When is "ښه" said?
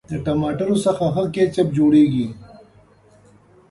1.13-1.23